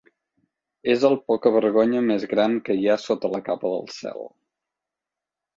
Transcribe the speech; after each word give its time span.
És 0.93 1.05
el 1.09 1.17
pocavergonya 1.27 2.01
més 2.13 2.25
gran 2.33 2.57
que 2.69 2.79
hi 2.81 2.89
ha 2.89 2.97
sota 3.05 3.33
la 3.37 3.45
capa 3.51 3.77
del 3.77 3.89
cel. 4.01 4.29